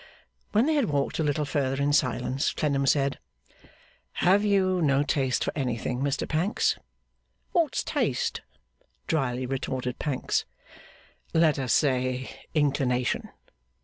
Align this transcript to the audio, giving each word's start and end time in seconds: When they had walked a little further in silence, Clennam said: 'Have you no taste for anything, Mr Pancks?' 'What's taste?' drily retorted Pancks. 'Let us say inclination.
When 0.51 0.65
they 0.65 0.73
had 0.73 0.89
walked 0.89 1.19
a 1.19 1.23
little 1.23 1.45
further 1.45 1.79
in 1.79 1.93
silence, 1.93 2.53
Clennam 2.53 2.87
said: 2.87 3.19
'Have 4.13 4.43
you 4.43 4.81
no 4.81 5.03
taste 5.03 5.43
for 5.43 5.53
anything, 5.55 5.99
Mr 5.99 6.27
Pancks?' 6.27 6.75
'What's 7.51 7.83
taste?' 7.83 8.41
drily 9.05 9.45
retorted 9.45 9.99
Pancks. 9.99 10.43
'Let 11.35 11.59
us 11.59 11.73
say 11.73 12.31
inclination. 12.55 13.29